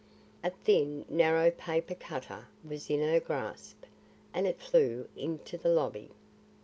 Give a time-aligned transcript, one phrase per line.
[0.43, 3.83] A thin, narrow paper cutter was in her grasp;
[4.33, 6.09] and it flew into the lobby.